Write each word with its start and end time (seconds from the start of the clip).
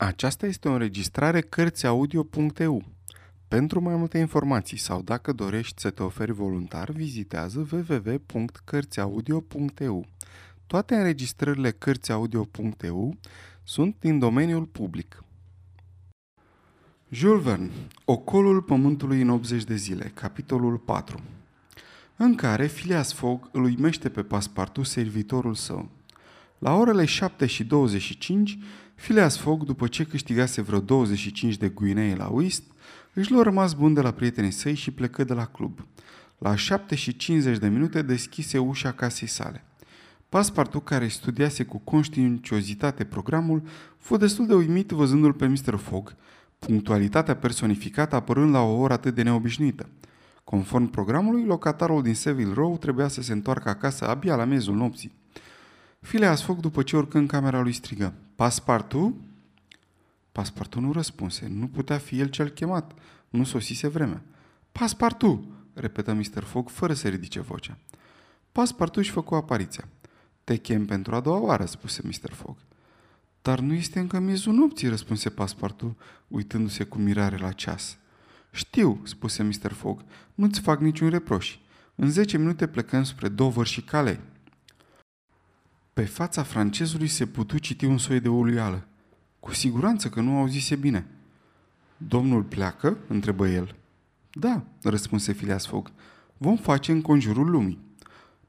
Aceasta 0.00 0.46
este 0.46 0.68
o 0.68 0.72
înregistrare 0.72 1.40
Cărțiaudio.eu. 1.40 2.84
Pentru 3.48 3.80
mai 3.80 3.96
multe 3.96 4.18
informații 4.18 4.76
sau 4.76 5.02
dacă 5.02 5.32
dorești 5.32 5.80
să 5.80 5.90
te 5.90 6.02
oferi 6.02 6.32
voluntar, 6.32 6.90
vizitează 6.90 7.68
www.cărțiaudio.eu. 7.72 10.06
Toate 10.66 10.94
înregistrările 10.94 11.70
Cărțiaudio.eu 11.70 13.16
sunt 13.62 13.96
din 13.98 14.18
domeniul 14.18 14.64
public. 14.64 15.24
Jules 17.08 17.42
Verne, 17.42 17.70
Ocolul 18.04 18.62
Pământului 18.62 19.20
în 19.20 19.28
80 19.28 19.64
de 19.64 19.76
zile, 19.76 20.10
capitolul 20.14 20.78
4 20.78 21.20
în 22.16 22.34
care 22.34 22.66
Phileas 22.66 23.12
Fogg 23.12 23.48
îl 23.52 23.62
uimește 23.62 24.08
pe 24.08 24.22
paspartu 24.22 24.82
servitorul 24.82 25.54
său. 25.54 25.88
La 26.60 26.74
orele 26.74 27.04
7 27.04 27.46
și 27.46 27.64
25, 27.64 28.58
Phileas 28.94 29.36
Fogg, 29.36 29.62
după 29.62 29.86
ce 29.86 30.04
câștigase 30.04 30.60
vreo 30.60 30.80
25 30.80 31.56
de 31.56 31.68
guinee 31.68 32.14
la 32.14 32.26
whist, 32.26 32.62
își 33.12 33.30
luă 33.30 33.42
rămas 33.42 33.72
bun 33.72 33.94
de 33.94 34.00
la 34.00 34.10
prietenii 34.10 34.50
săi 34.50 34.74
și 34.74 34.90
plecă 34.90 35.24
de 35.24 35.34
la 35.34 35.44
club. 35.44 35.86
La 36.38 36.54
7 36.54 36.94
și 36.94 37.16
50 37.16 37.58
de 37.58 37.68
minute 37.68 38.02
deschise 38.02 38.58
ușa 38.58 38.92
casei 38.92 39.28
sale. 39.28 39.64
Paspartu, 40.28 40.80
care 40.80 41.08
studiase 41.08 41.64
cu 41.64 41.78
conștiinciozitate 41.78 43.04
programul, 43.04 43.62
fu 43.98 44.16
destul 44.16 44.46
de 44.46 44.54
uimit 44.54 44.90
văzându-l 44.90 45.32
pe 45.32 45.46
Mr. 45.46 45.76
Fogg, 45.76 46.14
punctualitatea 46.58 47.36
personificată 47.36 48.16
apărând 48.16 48.52
la 48.52 48.60
o 48.60 48.78
oră 48.78 48.92
atât 48.92 49.14
de 49.14 49.22
neobișnuită. 49.22 49.88
Conform 50.44 50.90
programului, 50.90 51.44
locatarul 51.44 52.02
din 52.02 52.14
Seville 52.14 52.54
Row 52.54 52.78
trebuia 52.78 53.08
să 53.08 53.22
se 53.22 53.32
întoarcă 53.32 53.68
acasă 53.68 54.08
abia 54.08 54.36
la 54.36 54.44
miezul 54.44 54.74
nopții. 54.74 55.18
Phileas 56.00 56.42
Fogg, 56.42 56.60
după 56.60 56.82
ce 56.82 56.96
urcă 56.96 57.18
în 57.18 57.26
camera 57.26 57.60
lui, 57.60 57.72
strigă. 57.72 58.14
Paspartu? 58.34 59.16
Paspartu 60.32 60.80
nu 60.80 60.92
răspunse. 60.92 61.46
Nu 61.48 61.66
putea 61.66 61.98
fi 61.98 62.18
el 62.20 62.28
cel 62.28 62.48
chemat. 62.48 62.92
Nu 63.28 63.44
sosise 63.44 63.88
vremea. 63.88 64.22
Paspartu! 64.72 65.54
repetă 65.74 66.12
Mr. 66.12 66.42
Fogg 66.42 66.68
fără 66.68 66.92
să 66.92 67.08
ridice 67.08 67.40
vocea. 67.40 67.78
Paspartu 68.52 68.98
își 68.98 69.10
făcu 69.10 69.34
apariția. 69.34 69.88
Te 70.44 70.56
chem 70.56 70.84
pentru 70.84 71.14
a 71.14 71.20
doua 71.20 71.38
oară, 71.38 71.64
spuse 71.64 72.02
Mr. 72.04 72.32
Fogg. 72.32 72.56
Dar 73.42 73.60
nu 73.60 73.74
este 73.74 73.98
încă 73.98 74.18
miezul 74.18 74.52
nopții, 74.52 74.88
răspunse 74.88 75.30
Paspartu, 75.30 75.96
uitându-se 76.28 76.84
cu 76.84 76.98
mirare 76.98 77.36
la 77.36 77.52
ceas. 77.52 77.98
Știu, 78.50 79.00
spuse 79.04 79.42
Mr. 79.42 79.72
Fogg, 79.72 80.04
nu-ți 80.34 80.60
fac 80.60 80.80
niciun 80.80 81.08
reproș. 81.08 81.58
În 81.94 82.10
zece 82.10 82.38
minute 82.38 82.66
plecăm 82.66 83.04
spre 83.04 83.28
Dover 83.28 83.66
și 83.66 83.82
Calais. 83.82 84.18
Pe 85.92 86.04
fața 86.04 86.42
francezului 86.42 87.08
se 87.08 87.26
putu 87.26 87.58
citi 87.58 87.84
un 87.84 87.98
soi 87.98 88.20
de 88.20 88.28
uluială. 88.28 88.86
Cu 89.40 89.52
siguranță 89.52 90.08
că 90.08 90.20
nu 90.20 90.38
auzise 90.38 90.76
bine. 90.76 91.06
Domnul 91.96 92.42
pleacă? 92.42 92.98
întrebă 93.08 93.48
el. 93.48 93.74
Da, 94.32 94.62
răspunse 94.82 95.32
Phileas 95.32 95.66
Fogg. 95.66 95.92
Vom 96.36 96.56
face 96.56 96.92
în 96.92 97.02
conjurul 97.02 97.50
lumii. 97.50 97.78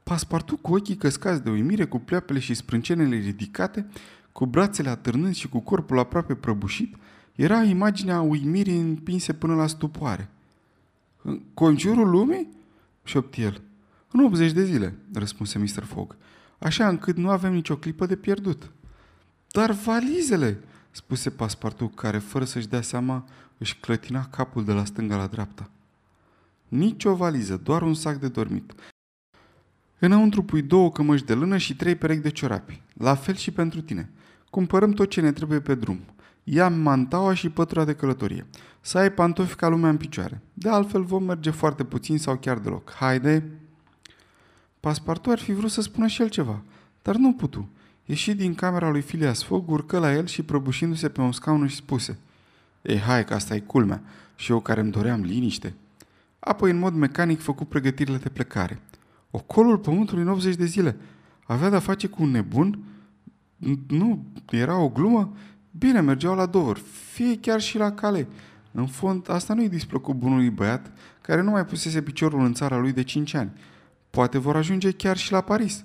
Paspartu 0.02 0.56
cu 0.56 0.74
ochii 0.74 0.96
căscați 0.96 1.42
de 1.42 1.50
uimire, 1.50 1.84
cu 1.84 1.98
pleoapele 1.98 2.38
și 2.38 2.54
sprâncenele 2.54 3.16
ridicate, 3.16 3.86
cu 4.32 4.46
brațele 4.46 4.88
atârnând 4.88 5.34
și 5.34 5.48
cu 5.48 5.58
corpul 5.60 5.98
aproape 5.98 6.34
prăbușit, 6.34 6.96
era 7.34 7.62
imaginea 7.62 8.20
uimirii 8.20 8.80
împinse 8.80 9.32
până 9.32 9.54
la 9.54 9.66
stupoare. 9.66 10.28
În 11.22 11.40
conjurul 11.54 12.10
lumii? 12.10 12.48
șopti 13.04 13.42
el. 13.42 13.60
În 14.10 14.24
80 14.24 14.52
de 14.52 14.64
zile, 14.64 14.94
răspunse 15.12 15.58
Mr. 15.58 15.84
Fogg 15.84 16.16
așa 16.62 16.88
încât 16.88 17.16
nu 17.16 17.30
avem 17.30 17.52
nicio 17.52 17.76
clipă 17.76 18.06
de 18.06 18.16
pierdut. 18.16 18.70
Dar 19.50 19.70
valizele, 19.70 20.58
spuse 20.90 21.30
paspartu, 21.30 21.88
care 21.88 22.18
fără 22.18 22.44
să-și 22.44 22.68
dea 22.68 22.82
seama 22.82 23.24
își 23.58 23.76
clătina 23.76 24.26
capul 24.26 24.64
de 24.64 24.72
la 24.72 24.84
stânga 24.84 25.16
la 25.16 25.26
dreapta. 25.26 25.70
Nici 26.68 27.04
o 27.04 27.14
valiză, 27.14 27.56
doar 27.56 27.82
un 27.82 27.94
sac 27.94 28.16
de 28.16 28.28
dormit. 28.28 28.72
Înăuntru 29.98 30.42
pui 30.42 30.62
două 30.62 30.92
cămăși 30.92 31.24
de 31.24 31.34
lână 31.34 31.56
și 31.56 31.76
trei 31.76 31.94
perechi 31.94 32.20
de 32.20 32.30
ciorapi. 32.30 32.82
La 32.94 33.14
fel 33.14 33.34
și 33.34 33.50
pentru 33.50 33.80
tine. 33.80 34.10
Cumpărăm 34.50 34.92
tot 34.92 35.10
ce 35.10 35.20
ne 35.20 35.32
trebuie 35.32 35.60
pe 35.60 35.74
drum. 35.74 36.00
Ia 36.44 36.68
mantaua 36.68 37.34
și 37.34 37.48
pătura 37.48 37.84
de 37.84 37.94
călătorie. 37.94 38.46
Să 38.80 38.98
ai 38.98 39.12
pantofi 39.12 39.54
ca 39.54 39.68
lumea 39.68 39.90
în 39.90 39.96
picioare. 39.96 40.42
De 40.54 40.68
altfel 40.68 41.02
vom 41.02 41.24
merge 41.24 41.50
foarte 41.50 41.84
puțin 41.84 42.18
sau 42.18 42.36
chiar 42.36 42.58
deloc. 42.58 42.92
Haide! 42.92 43.61
Paspartu 44.82 45.30
ar 45.30 45.38
fi 45.38 45.52
vrut 45.52 45.70
să 45.70 45.80
spună 45.80 46.06
și 46.06 46.22
el 46.22 46.28
ceva, 46.28 46.62
dar 47.02 47.16
nu 47.16 47.32
putu. 47.32 47.68
Ieși 48.04 48.34
din 48.34 48.54
camera 48.54 48.90
lui 48.90 49.00
Phileas 49.00 49.42
Fogg, 49.42 49.70
urcă 49.70 49.98
la 49.98 50.14
el 50.14 50.26
și 50.26 50.42
prăbușindu-se 50.42 51.08
pe 51.08 51.20
un 51.20 51.32
scaun 51.32 51.62
își 51.62 51.76
spuse 51.76 52.18
Ei, 52.82 52.98
hai 52.98 53.24
că 53.24 53.34
asta 53.34 53.54
e 53.54 53.60
culmea 53.60 54.02
și 54.36 54.50
eu 54.50 54.60
care 54.60 54.80
îmi 54.80 54.90
doream 54.90 55.20
liniște. 55.20 55.74
Apoi, 56.38 56.70
în 56.70 56.78
mod 56.78 56.94
mecanic, 56.94 57.40
făcu 57.40 57.64
pregătirile 57.64 58.16
de 58.16 58.28
plecare. 58.28 58.80
Ocolul 59.30 59.78
pământului 59.78 60.22
în 60.22 60.28
80 60.28 60.54
de 60.54 60.64
zile. 60.64 60.96
Avea 61.44 61.70
de-a 61.70 61.78
face 61.78 62.06
cu 62.06 62.22
un 62.22 62.30
nebun? 62.30 62.78
Nu, 63.88 64.24
era 64.50 64.78
o 64.78 64.88
glumă? 64.88 65.36
Bine, 65.78 66.00
mergeau 66.00 66.34
la 66.34 66.46
Dover, 66.46 66.76
fie 67.12 67.38
chiar 67.40 67.60
și 67.60 67.78
la 67.78 67.92
cale. 67.92 68.28
În 68.72 68.86
fond, 68.86 69.30
asta 69.30 69.54
nu-i 69.54 69.68
displăcut 69.68 70.14
bunului 70.14 70.50
băiat, 70.50 70.92
care 71.20 71.42
nu 71.42 71.50
mai 71.50 71.66
pusese 71.66 72.02
piciorul 72.02 72.44
în 72.44 72.52
țara 72.52 72.78
lui 72.78 72.92
de 72.92 73.02
5 73.02 73.34
ani– 73.34 73.50
Poate 74.12 74.38
vor 74.38 74.56
ajunge 74.56 74.90
chiar 74.90 75.16
și 75.16 75.32
la 75.32 75.40
Paris. 75.40 75.84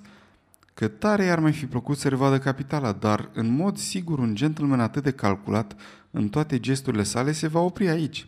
Că 0.74 0.88
tare 0.88 1.24
i-ar 1.24 1.38
mai 1.38 1.52
fi 1.52 1.66
plăcut 1.66 1.98
să 1.98 2.08
revadă 2.08 2.38
capitala, 2.38 2.92
dar 2.92 3.30
în 3.32 3.48
mod 3.56 3.76
sigur 3.76 4.18
un 4.18 4.34
gentleman 4.34 4.80
atât 4.80 5.02
de 5.02 5.10
calculat 5.10 5.76
în 6.10 6.28
toate 6.28 6.60
gesturile 6.60 7.02
sale 7.02 7.32
se 7.32 7.46
va 7.46 7.60
opri 7.60 7.88
aici. 7.88 8.26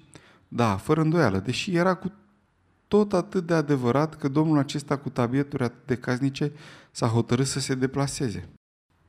Da, 0.49 0.77
fără 0.77 1.01
îndoială, 1.01 1.39
deși 1.39 1.77
era 1.77 1.95
cu 1.95 2.13
tot 2.89 3.13
atât 3.13 3.47
de 3.47 3.55
adevărat 3.55 4.17
că 4.17 4.29
domnul 4.29 4.59
acesta 4.59 4.97
cu 4.97 5.09
tabieturi 5.09 5.63
atât 5.63 5.87
de 5.87 5.97
casnice 5.97 6.53
s-a 6.91 7.07
hotărât 7.07 7.47
să 7.47 7.61
se 7.61 7.75
deplaseze. 7.75 8.49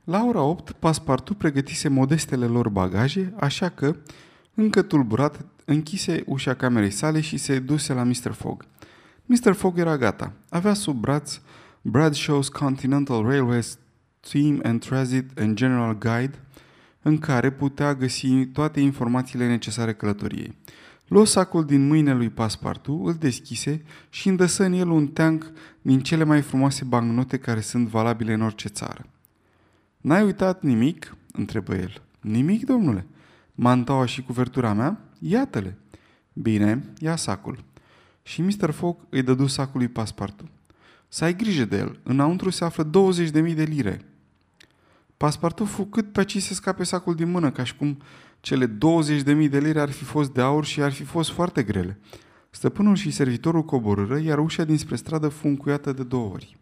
La 0.04 0.24
ora 0.24 0.42
8, 0.42 0.70
paspartu 0.70 1.34
pregătise 1.34 1.88
modestele 1.88 2.46
lor 2.46 2.68
bagaje, 2.68 3.34
așa 3.40 3.68
că, 3.68 3.96
încă 4.54 4.82
tulburat, 4.82 5.44
închise 5.64 6.22
ușa 6.26 6.54
camerei 6.54 6.90
sale 6.90 7.20
și 7.20 7.36
se 7.36 7.58
duse 7.58 7.92
la 7.92 8.02
Mr. 8.02 8.32
Fogg. 8.32 8.64
Mr. 9.32 9.52
Fogg 9.52 9.78
era 9.78 9.96
gata. 9.96 10.32
Avea 10.48 10.74
sub 10.74 11.00
braț 11.00 11.40
Bradshaw's 11.90 12.48
Continental 12.52 13.22
Railways 13.22 13.78
Team 14.30 14.60
and 14.62 14.84
Transit 14.84 15.38
and 15.38 15.56
General 15.56 15.98
Guide, 15.98 16.38
în 17.02 17.18
care 17.18 17.50
putea 17.50 17.94
găsi 17.94 18.46
toate 18.46 18.80
informațiile 18.80 19.48
necesare 19.48 19.94
călătoriei. 19.94 20.56
Luă 21.08 21.26
sacul 21.26 21.64
din 21.64 21.86
mâinile 21.86 22.14
lui 22.14 22.30
Paspartu, 22.30 23.02
îl 23.04 23.14
deschise 23.14 23.82
și 24.10 24.28
îndăsă 24.28 24.64
în 24.64 24.72
el 24.72 24.88
un 24.88 25.06
teanc 25.06 25.52
din 25.82 26.00
cele 26.00 26.24
mai 26.24 26.40
frumoase 26.40 26.84
bancnote 26.84 27.36
care 27.36 27.60
sunt 27.60 27.88
valabile 27.88 28.32
în 28.32 28.42
orice 28.42 28.68
țară. 28.68 29.06
N-ai 30.00 30.24
uitat 30.24 30.62
nimic?" 30.62 31.16
întrebă 31.32 31.74
el. 31.74 32.02
Nimic, 32.20 32.64
domnule. 32.64 33.06
Mantaua 33.54 34.06
și 34.06 34.22
cuvertura 34.22 34.72
mea? 34.72 35.00
Iată-le. 35.18 35.78
Bine, 36.32 36.92
ia 36.98 37.16
sacul 37.16 37.70
și 38.22 38.42
Mr. 38.42 38.70
Fogg 38.70 38.96
îi 39.08 39.22
dădu 39.22 39.46
sacului 39.46 39.88
paspartu. 39.88 40.48
Să 41.08 41.24
ai 41.24 41.36
grijă 41.36 41.64
de 41.64 41.76
el, 41.76 41.98
înăuntru 42.02 42.50
se 42.50 42.64
află 42.64 42.90
20.000 43.14 43.30
de 43.30 43.62
lire. 43.62 44.04
Paspartu 45.16 45.64
fu 45.64 45.84
cât 45.84 46.12
pe 46.12 46.18
aici 46.18 46.42
să 46.42 46.54
scape 46.54 46.84
sacul 46.84 47.14
din 47.14 47.30
mână, 47.30 47.50
ca 47.50 47.64
și 47.64 47.76
cum 47.76 48.02
cele 48.40 48.66
20.000 48.66 49.48
de 49.50 49.58
lire 49.58 49.80
ar 49.80 49.90
fi 49.90 50.04
fost 50.04 50.32
de 50.32 50.40
aur 50.40 50.64
și 50.64 50.82
ar 50.82 50.92
fi 50.92 51.04
fost 51.04 51.30
foarte 51.30 51.62
grele. 51.62 51.98
Stăpânul 52.50 52.96
și 52.96 53.10
servitorul 53.10 53.64
coborâră, 53.64 54.18
iar 54.18 54.38
ușa 54.38 54.64
dinspre 54.64 54.96
stradă 54.96 55.28
fu 55.28 55.46
încuiată 55.46 55.92
de 55.92 56.02
două 56.02 56.32
ori. 56.32 56.56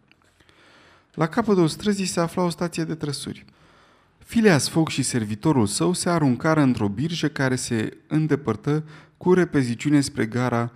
La 1.13 1.27
capătul 1.27 1.67
străzii 1.67 2.05
se 2.05 2.19
afla 2.19 2.43
o 2.43 2.49
stație 2.49 2.83
de 2.83 2.95
trăsuri. 2.95 3.45
Phileas 4.27 4.69
Fogg 4.69 4.87
și 4.87 5.01
servitorul 5.01 5.65
său 5.65 5.93
se 5.93 6.09
aruncară 6.09 6.61
într-o 6.61 6.87
birjă 6.87 7.27
care 7.27 7.55
se 7.55 7.97
îndepărtă 8.07 8.83
cu 9.17 9.33
repeziciune 9.33 10.01
spre 10.01 10.25
gara 10.25 10.71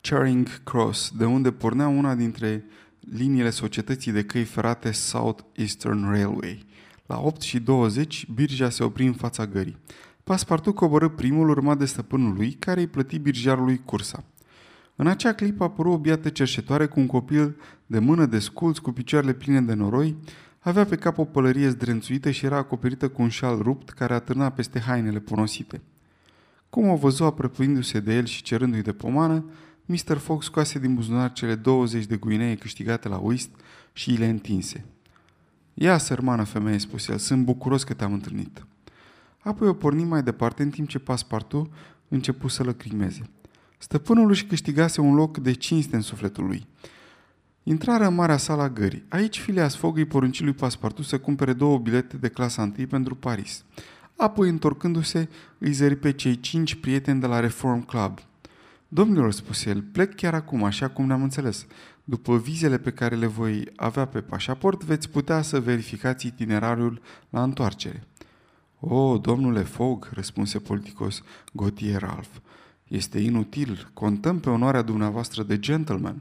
Charing 0.00 0.62
Cross, 0.62 1.12
de 1.16 1.24
unde 1.24 1.52
pornea 1.52 1.88
una 1.88 2.14
dintre 2.14 2.64
liniile 3.00 3.50
societății 3.50 4.12
de 4.12 4.24
căi 4.24 4.44
ferate 4.44 4.92
South 4.92 5.42
Eastern 5.52 6.10
Railway. 6.10 6.66
La 7.06 7.20
8 7.20 7.40
și 7.40 7.60
20, 7.60 8.26
birja 8.34 8.70
se 8.70 8.84
opri 8.84 9.06
în 9.06 9.12
fața 9.12 9.46
gării. 9.46 9.76
Paspartu 10.24 10.72
coborâ 10.72 11.08
primul 11.08 11.48
urmat 11.48 11.78
de 11.78 11.84
stăpânul 11.84 12.34
lui, 12.34 12.52
care 12.52 12.80
îi 12.80 12.86
plăti 12.86 13.18
birjarului 13.18 13.80
cursa. 13.84 14.24
În 14.96 15.06
acea 15.06 15.32
clipă 15.32 15.64
apăru 15.64 15.90
o 15.90 15.98
biată 15.98 16.28
cerșetoare 16.28 16.86
cu 16.86 17.00
un 17.00 17.06
copil 17.06 17.56
de 17.86 17.98
mână 17.98 18.26
de 18.26 18.38
sculț 18.38 18.78
cu 18.78 18.92
picioarele 18.92 19.32
pline 19.32 19.60
de 19.60 19.74
noroi, 19.74 20.16
avea 20.58 20.84
pe 20.84 20.96
cap 20.96 21.18
o 21.18 21.24
pălărie 21.24 21.68
zdrențuită 21.68 22.30
și 22.30 22.44
era 22.44 22.56
acoperită 22.56 23.08
cu 23.08 23.22
un 23.22 23.28
șal 23.28 23.58
rupt 23.58 23.90
care 23.90 24.14
atârna 24.14 24.50
peste 24.50 24.80
hainele 24.80 25.18
ponosite. 25.18 25.80
Cum 26.70 26.88
o 26.88 26.96
văzu 26.96 27.24
apropindu-se 27.24 28.00
de 28.00 28.14
el 28.14 28.24
și 28.24 28.42
cerându-i 28.42 28.82
de 28.82 28.92
pomană, 28.92 29.44
Mr. 29.90 30.16
Fox 30.16 30.44
scoase 30.44 30.78
din 30.78 30.94
buzunar 30.94 31.32
cele 31.32 31.54
20 31.54 32.04
de 32.04 32.16
guinee 32.16 32.54
câștigate 32.54 33.08
la 33.08 33.16
whist 33.16 33.50
și 33.92 34.10
le 34.10 34.26
întinse. 34.26 34.84
Ia, 35.74 35.98
sărmană 35.98 36.44
femeie, 36.44 36.78
spuse 36.78 37.12
el, 37.12 37.18
sunt 37.18 37.44
bucuros 37.44 37.84
că 37.84 37.94
te-am 37.94 38.12
întâlnit. 38.12 38.66
Apoi 39.38 39.68
o 39.68 39.72
porni 39.72 40.04
mai 40.04 40.22
departe 40.22 40.62
în 40.62 40.70
timp 40.70 40.88
ce 40.88 40.98
paspartu 40.98 41.70
începu 42.08 42.48
să 42.48 42.62
lăcrimeze. 42.62 43.30
Stăpânul 43.78 44.30
își 44.30 44.44
câștigase 44.44 45.00
un 45.00 45.14
loc 45.14 45.38
de 45.38 45.52
cinste 45.52 45.96
în 45.96 46.02
sufletul 46.02 46.46
lui. 46.46 46.66
Intrară 47.62 48.06
în 48.06 48.14
marea 48.14 48.36
sala 48.36 48.68
gării. 48.68 49.04
Aici 49.08 49.40
Phileas 49.40 49.76
Fogg 49.76 49.96
îi 49.96 50.04
porunci 50.04 50.40
lui 50.40 50.52
Paspartu 50.52 51.02
să 51.02 51.18
cumpere 51.18 51.52
două 51.52 51.78
bilete 51.78 52.16
de 52.16 52.28
clasa 52.28 52.62
întâi 52.62 52.86
pentru 52.86 53.14
Paris. 53.14 53.64
Apoi, 54.16 54.48
întorcându-se, 54.48 55.28
îi 55.58 55.72
zări 55.72 55.96
pe 55.96 56.12
cei 56.12 56.40
cinci 56.40 56.74
prieteni 56.74 57.20
de 57.20 57.26
la 57.26 57.40
Reform 57.40 57.84
Club. 57.84 58.18
Domnilor, 58.92 59.32
spuse 59.32 59.68
el, 59.68 59.82
plec 59.82 60.14
chiar 60.14 60.34
acum, 60.34 60.64
așa 60.64 60.88
cum 60.88 61.06
ne-am 61.06 61.22
înțeles. 61.22 61.66
După 62.04 62.38
vizele 62.38 62.78
pe 62.78 62.90
care 62.90 63.16
le 63.16 63.26
voi 63.26 63.64
avea 63.76 64.04
pe 64.04 64.20
pașaport, 64.20 64.84
veți 64.84 65.08
putea 65.10 65.42
să 65.42 65.60
verificați 65.60 66.26
itinerariul 66.26 67.00
la 67.28 67.42
întoarcere. 67.42 68.06
O, 68.80 69.18
domnule 69.18 69.62
Fogg, 69.62 70.08
răspunse 70.12 70.58
politicos 70.58 71.22
Gautier 71.52 72.00
Ralph, 72.00 72.36
este 72.88 73.18
inutil, 73.18 73.90
contăm 73.92 74.40
pe 74.40 74.50
onoarea 74.50 74.82
dumneavoastră 74.82 75.42
de 75.42 75.58
gentleman. 75.58 76.20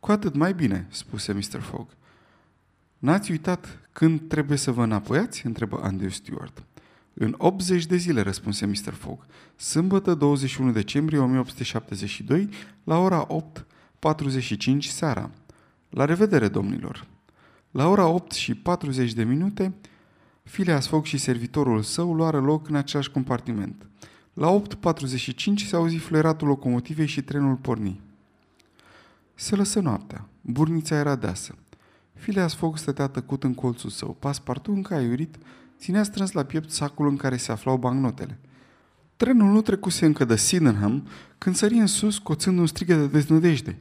Cu 0.00 0.10
atât 0.10 0.34
mai 0.34 0.54
bine, 0.54 0.86
spuse 0.90 1.32
Mr. 1.32 1.60
Fogg. 1.60 1.86
N-ați 2.98 3.30
uitat 3.30 3.88
când 3.92 4.28
trebuie 4.28 4.58
să 4.58 4.70
vă 4.70 4.82
înapoiați? 4.82 5.46
întrebă 5.46 5.80
Andrew 5.82 6.10
Stewart. 6.10 6.62
În 7.20 7.34
80 7.38 7.86
de 7.86 7.96
zile, 7.96 8.20
răspunse 8.20 8.66
Mr. 8.66 8.92
Fogg. 8.92 9.26
Sâmbătă 9.56 10.14
21 10.14 10.72
decembrie 10.72 11.18
1872, 11.18 12.48
la 12.84 12.98
ora 12.98 13.26
8.45 13.26 14.78
seara. 14.78 15.30
La 15.90 16.04
revedere, 16.04 16.48
domnilor! 16.48 17.06
La 17.70 17.88
ora 17.88 18.06
8 18.06 18.32
și 18.32 18.54
40 18.54 19.12
de 19.12 19.24
minute, 19.24 19.74
Phileas 20.42 20.86
Fogg 20.86 21.04
și 21.04 21.16
servitorul 21.16 21.82
său 21.82 22.14
luară 22.14 22.40
loc 22.40 22.68
în 22.68 22.74
același 22.74 23.10
compartiment. 23.10 23.86
La 24.32 24.62
8.45 24.62 25.32
se 25.66 25.76
auzi 25.76 25.96
fluieratul 25.96 26.48
locomotivei 26.48 27.06
și 27.06 27.22
trenul 27.22 27.54
porni. 27.54 28.00
Se 29.34 29.56
lăsă 29.56 29.80
noaptea. 29.80 30.28
Burnița 30.40 30.96
era 30.96 31.16
deasă. 31.16 31.54
Phileas 32.12 32.54
Fogg 32.54 32.76
stătea 32.76 33.06
tăcut 33.06 33.44
în 33.44 33.54
colțul 33.54 33.90
său. 33.90 34.16
Paspartu, 34.18 34.72
încă 34.72 34.94
aiurit, 34.94 35.36
ținea 35.78 36.02
strâns 36.02 36.32
la 36.32 36.42
piept 36.42 36.70
sacul 36.70 37.08
în 37.08 37.16
care 37.16 37.36
se 37.36 37.52
aflau 37.52 37.76
bancnotele. 37.76 38.38
Trenul 39.16 39.52
nu 39.52 39.60
trecuse 39.60 40.06
încă 40.06 40.24
de 40.24 40.36
Sydenham 40.36 41.06
când 41.38 41.54
sări 41.54 41.74
în 41.74 41.86
sus, 41.86 42.18
coțând 42.18 42.58
un 42.58 42.66
strigă 42.66 42.94
de 42.94 43.06
deznădejde. 43.06 43.78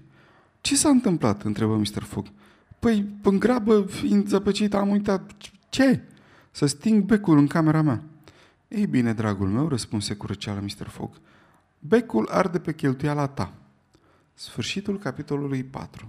Ce 0.61 0.75
s-a 0.75 0.89
întâmplat?" 0.89 1.43
întrebă 1.43 1.75
Mr. 1.75 2.03
Fogg. 2.03 2.25
Păi, 2.79 3.05
în 3.23 3.39
grabă, 3.39 3.81
fiind 3.81 4.27
zăpăcit, 4.27 4.73
am 4.73 4.89
uitat. 4.89 5.31
Ce? 5.69 6.01
Să 6.51 6.65
sting 6.65 7.03
becul 7.03 7.37
în 7.37 7.47
camera 7.47 7.81
mea. 7.81 8.03
Ei 8.67 8.87
bine, 8.87 9.13
dragul 9.13 9.47
meu, 9.47 9.67
răspunse 9.67 10.13
cu 10.13 10.25
răceală 10.25 10.59
Mr. 10.59 10.87
Fogg. 10.87 11.11
Becul 11.79 12.27
arde 12.31 12.59
pe 12.59 12.73
cheltuiala 12.73 13.27
ta. 13.27 13.53
Sfârșitul 14.33 14.99
capitolului 14.99 15.63
4 15.63 16.07